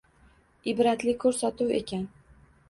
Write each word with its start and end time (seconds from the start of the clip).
Ibratli 0.73 1.13
ko‘rsatuv 1.25 1.75
ekan. 1.83 2.09